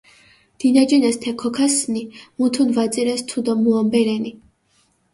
[0.61, 2.03] დინაჯინეს თე ქოქასჷნი,
[2.37, 4.31] მუთუნ ვაძირეს თუდო მუამბე რენი.